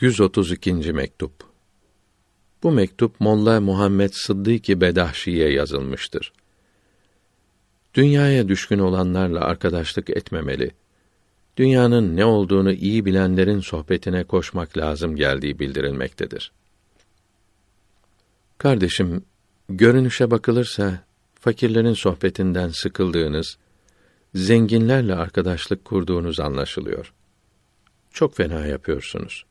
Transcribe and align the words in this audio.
132. 0.00 0.92
mektup. 0.92 1.32
Bu 2.62 2.70
mektup 2.70 3.20
Molla 3.20 3.60
Muhammed 3.60 4.10
Sıddık 4.12 4.68
Bedahşi'ye 4.68 5.52
yazılmıştır. 5.52 6.32
Dünyaya 7.94 8.48
düşkün 8.48 8.78
olanlarla 8.78 9.40
arkadaşlık 9.40 10.10
etmemeli. 10.10 10.70
Dünyanın 11.56 12.16
ne 12.16 12.24
olduğunu 12.24 12.72
iyi 12.72 13.04
bilenlerin 13.04 13.60
sohbetine 13.60 14.24
koşmak 14.24 14.78
lazım 14.78 15.16
geldiği 15.16 15.58
bildirilmektedir. 15.58 16.52
Kardeşim, 18.58 19.24
görünüşe 19.68 20.30
bakılırsa 20.30 21.04
fakirlerin 21.40 21.94
sohbetinden 21.94 22.68
sıkıldığınız, 22.68 23.58
zenginlerle 24.34 25.14
arkadaşlık 25.14 25.84
kurduğunuz 25.84 26.40
anlaşılıyor. 26.40 27.12
Çok 28.12 28.36
fena 28.36 28.66
yapıyorsunuz. 28.66 29.47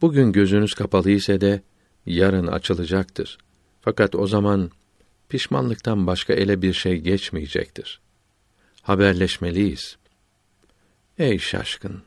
Bugün 0.00 0.32
gözünüz 0.32 0.74
kapalı 0.74 1.10
ise 1.10 1.40
de 1.40 1.62
yarın 2.06 2.46
açılacaktır. 2.46 3.38
Fakat 3.80 4.14
o 4.14 4.26
zaman 4.26 4.70
pişmanlıktan 5.28 6.06
başka 6.06 6.32
ele 6.32 6.62
bir 6.62 6.72
şey 6.72 6.96
geçmeyecektir. 6.96 8.00
Haberleşmeliyiz. 8.82 9.96
Ey 11.18 11.38
şaşkın! 11.38 12.02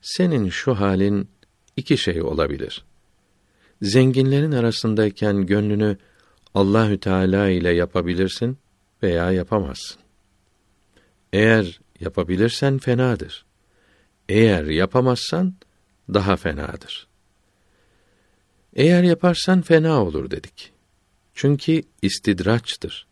Senin 0.00 0.48
şu 0.48 0.74
halin 0.74 1.28
iki 1.76 1.98
şey 1.98 2.22
olabilir. 2.22 2.84
Zenginlerin 3.82 4.52
arasındayken 4.52 5.46
gönlünü 5.46 5.96
Allahü 6.54 7.00
Teala 7.00 7.48
ile 7.48 7.70
yapabilirsin 7.70 8.58
veya 9.02 9.32
yapamazsın. 9.32 10.02
Eğer 11.32 11.80
yapabilirsen 12.00 12.78
fenadır. 12.78 13.44
Eğer 14.28 14.64
yapamazsan 14.64 15.54
daha 16.14 16.36
fenadır. 16.36 17.06
Eğer 18.76 19.02
yaparsan 19.02 19.62
fena 19.62 20.02
olur 20.04 20.30
dedik. 20.30 20.72
Çünkü 21.34 21.82
istidraçtır. 22.02 23.06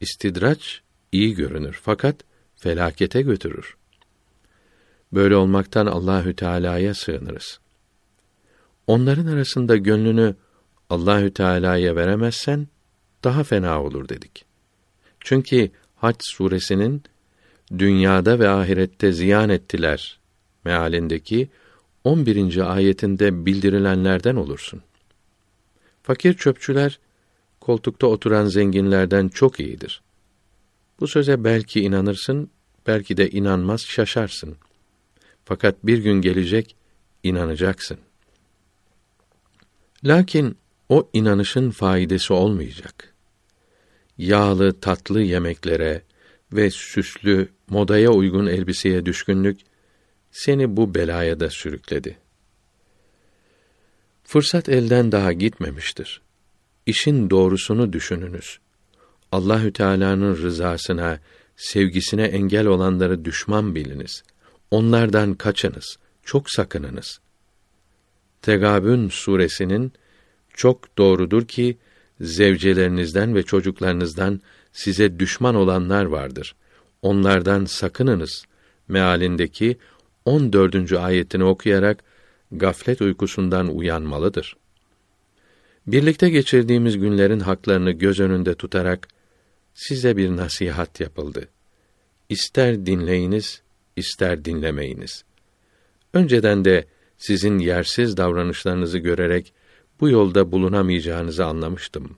İstidraç 0.00 0.82
iyi 1.12 1.34
görünür 1.34 1.80
fakat 1.82 2.16
felakete 2.56 3.22
götürür. 3.22 3.76
Böyle 5.12 5.36
olmaktan 5.36 5.86
Allahü 5.86 6.36
Teala'ya 6.36 6.94
sığınırız. 6.94 7.60
Onların 8.86 9.26
arasında 9.26 9.76
gönlünü 9.76 10.36
Allahü 10.90 11.34
Teala'ya 11.34 11.96
veremezsen 11.96 12.68
daha 13.24 13.44
fena 13.44 13.82
olur 13.82 14.08
dedik. 14.08 14.44
Çünkü 15.20 15.70
Hac 15.96 16.16
suresinin 16.20 17.02
dünyada 17.78 18.38
ve 18.38 18.48
ahirette 18.48 19.12
ziyan 19.12 19.48
ettiler 19.48 20.20
mealindeki 20.64 21.48
11. 22.04 22.72
ayetinde 22.72 23.46
bildirilenlerden 23.46 24.36
olursun. 24.36 24.82
Fakir 26.02 26.34
çöpçüler 26.34 26.98
koltukta 27.60 28.06
oturan 28.06 28.46
zenginlerden 28.46 29.28
çok 29.28 29.60
iyidir. 29.60 30.02
Bu 31.00 31.08
söze 31.08 31.44
belki 31.44 31.80
inanırsın, 31.80 32.50
belki 32.86 33.16
de 33.16 33.30
inanmaz 33.30 33.80
şaşarsın. 33.80 34.56
Fakat 35.44 35.86
bir 35.86 35.98
gün 35.98 36.20
gelecek 36.20 36.76
inanacaksın. 37.22 37.98
Lakin 40.04 40.56
o 40.88 41.08
inanışın 41.12 41.70
faydası 41.70 42.34
olmayacak. 42.34 43.14
Yağlı, 44.18 44.80
tatlı 44.80 45.22
yemeklere 45.22 46.02
ve 46.52 46.70
süslü, 46.70 47.48
modaya 47.68 48.10
uygun 48.10 48.46
elbiseye 48.46 49.06
düşkünlük 49.06 49.60
seni 50.30 50.76
bu 50.76 50.94
belaya 50.94 51.40
da 51.40 51.50
sürükledi. 51.50 52.18
Fırsat 54.24 54.68
elden 54.68 55.12
daha 55.12 55.32
gitmemiştir. 55.32 56.20
İşin 56.86 57.30
doğrusunu 57.30 57.92
düşününüz. 57.92 58.58
Allahü 59.32 59.72
Teala'nın 59.72 60.36
rızasına, 60.36 61.20
sevgisine 61.56 62.24
engel 62.24 62.66
olanları 62.66 63.24
düşman 63.24 63.74
biliniz. 63.74 64.22
Onlardan 64.70 65.34
kaçınız, 65.34 65.98
çok 66.22 66.50
sakınınız. 66.50 67.20
Tegabün 68.42 69.08
suresinin 69.08 69.92
çok 70.54 70.98
doğrudur 70.98 71.48
ki 71.48 71.78
zevcelerinizden 72.20 73.34
ve 73.34 73.42
çocuklarınızdan 73.42 74.40
size 74.72 75.18
düşman 75.18 75.54
olanlar 75.54 76.04
vardır. 76.04 76.54
Onlardan 77.02 77.64
sakınınız 77.64 78.44
mealindeki 78.88 79.78
14. 80.24 80.92
ayetini 80.92 81.44
okuyarak 81.44 82.04
gaflet 82.52 83.02
uykusundan 83.02 83.76
uyanmalıdır. 83.76 84.56
Birlikte 85.86 86.30
geçirdiğimiz 86.30 86.98
günlerin 86.98 87.40
haklarını 87.40 87.90
göz 87.90 88.20
önünde 88.20 88.54
tutarak 88.54 89.08
size 89.74 90.16
bir 90.16 90.36
nasihat 90.36 91.00
yapıldı. 91.00 91.48
İster 92.28 92.86
dinleyiniz, 92.86 93.62
ister 93.96 94.44
dinlemeyiniz. 94.44 95.24
Önceden 96.14 96.64
de 96.64 96.84
sizin 97.18 97.58
yersiz 97.58 98.16
davranışlarınızı 98.16 98.98
görerek 98.98 99.52
bu 100.00 100.08
yolda 100.08 100.52
bulunamayacağınızı 100.52 101.46
anlamıştım. 101.46 102.16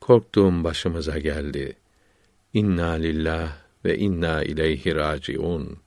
Korktuğum 0.00 0.64
başımıza 0.64 1.18
geldi. 1.18 1.76
İnna 2.52 2.90
lillah 2.90 3.56
ve 3.84 3.98
inna 3.98 4.42
ileyhi 4.42 4.94
raciun. 4.94 5.78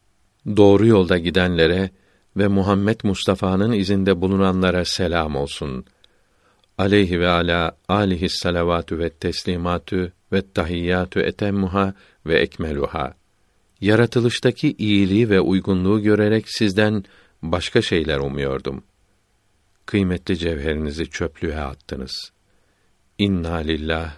Doğru 0.47 0.87
yolda 0.87 1.17
gidenlere 1.17 1.89
ve 2.37 2.47
Muhammed 2.47 2.99
Mustafa'nın 3.03 3.71
izinde 3.71 4.21
bulunanlara 4.21 4.85
selam 4.85 5.35
olsun. 5.35 5.85
Aleyhi 6.77 7.19
ve 7.19 7.29
ala 7.29 7.77
alihi 7.87 8.29
salavatü 8.29 8.99
ve 8.99 9.09
teslimatü 9.09 10.11
ve 10.31 10.51
tahiyyatü 10.53 11.19
etemmuha 11.19 11.93
ve 12.25 12.39
ekmeluha. 12.39 13.13
Yaratılıştaki 13.81 14.75
iyiliği 14.77 15.29
ve 15.29 15.39
uygunluğu 15.39 16.01
görerek 16.01 16.45
sizden 16.47 17.03
başka 17.41 17.81
şeyler 17.81 18.17
umuyordum. 18.17 18.83
Kıymetli 19.85 20.37
cevherinizi 20.37 21.09
çöplüğe 21.09 21.59
attınız. 21.59 22.31
İnna 23.17 23.55
lillah 23.55 24.15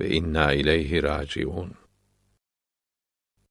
ve 0.00 0.10
inna 0.10 0.52
ileyhi 0.52 1.02
raciun. 1.02 1.83